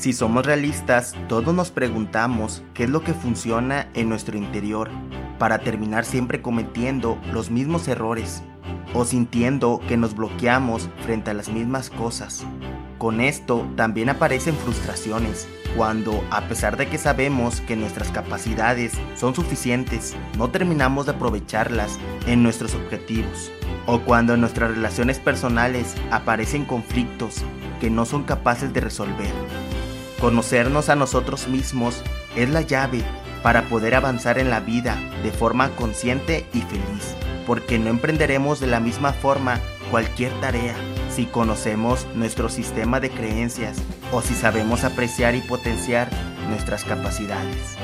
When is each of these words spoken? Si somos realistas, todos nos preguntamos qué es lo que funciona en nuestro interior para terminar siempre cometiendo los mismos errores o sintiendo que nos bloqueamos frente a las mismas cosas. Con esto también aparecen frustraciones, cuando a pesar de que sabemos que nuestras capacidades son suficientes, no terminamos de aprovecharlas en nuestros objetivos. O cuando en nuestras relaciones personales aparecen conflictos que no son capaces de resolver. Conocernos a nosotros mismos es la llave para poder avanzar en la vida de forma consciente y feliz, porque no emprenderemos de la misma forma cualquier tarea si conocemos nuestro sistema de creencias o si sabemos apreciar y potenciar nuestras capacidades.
Si 0.00 0.14
somos 0.14 0.46
realistas, 0.46 1.14
todos 1.28 1.54
nos 1.54 1.70
preguntamos 1.70 2.62
qué 2.72 2.84
es 2.84 2.88
lo 2.88 3.02
que 3.02 3.12
funciona 3.12 3.86
en 3.92 4.08
nuestro 4.08 4.38
interior 4.38 4.88
para 5.38 5.58
terminar 5.58 6.06
siempre 6.06 6.40
cometiendo 6.40 7.20
los 7.34 7.50
mismos 7.50 7.86
errores 7.86 8.42
o 8.94 9.04
sintiendo 9.04 9.78
que 9.88 9.98
nos 9.98 10.16
bloqueamos 10.16 10.88
frente 11.04 11.30
a 11.30 11.34
las 11.34 11.50
mismas 11.50 11.90
cosas. 11.90 12.46
Con 12.96 13.20
esto 13.20 13.68
también 13.76 14.08
aparecen 14.08 14.56
frustraciones, 14.56 15.46
cuando 15.76 16.24
a 16.30 16.48
pesar 16.48 16.78
de 16.78 16.88
que 16.88 16.96
sabemos 16.96 17.60
que 17.60 17.76
nuestras 17.76 18.10
capacidades 18.10 18.94
son 19.16 19.34
suficientes, 19.34 20.16
no 20.38 20.48
terminamos 20.48 21.04
de 21.04 21.12
aprovecharlas 21.12 21.98
en 22.26 22.42
nuestros 22.42 22.74
objetivos. 22.74 23.52
O 23.84 24.00
cuando 24.00 24.32
en 24.32 24.40
nuestras 24.40 24.70
relaciones 24.70 25.18
personales 25.18 25.94
aparecen 26.10 26.64
conflictos 26.64 27.42
que 27.82 27.90
no 27.90 28.06
son 28.06 28.22
capaces 28.22 28.72
de 28.72 28.80
resolver. 28.80 29.69
Conocernos 30.20 30.90
a 30.90 30.96
nosotros 30.96 31.48
mismos 31.48 32.02
es 32.36 32.50
la 32.50 32.60
llave 32.60 33.02
para 33.42 33.62
poder 33.70 33.94
avanzar 33.94 34.38
en 34.38 34.50
la 34.50 34.60
vida 34.60 34.98
de 35.22 35.32
forma 35.32 35.70
consciente 35.76 36.46
y 36.52 36.60
feliz, 36.60 37.16
porque 37.46 37.78
no 37.78 37.88
emprenderemos 37.88 38.60
de 38.60 38.66
la 38.66 38.80
misma 38.80 39.14
forma 39.14 39.60
cualquier 39.90 40.30
tarea 40.42 40.74
si 41.08 41.24
conocemos 41.24 42.06
nuestro 42.14 42.50
sistema 42.50 43.00
de 43.00 43.08
creencias 43.08 43.78
o 44.12 44.20
si 44.20 44.34
sabemos 44.34 44.84
apreciar 44.84 45.34
y 45.34 45.40
potenciar 45.40 46.10
nuestras 46.50 46.84
capacidades. 46.84 47.78